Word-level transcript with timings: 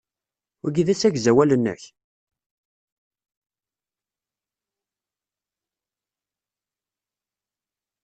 Wagi 0.63 0.83
d 0.87 0.89
asegzawal-nnek? 0.93 1.81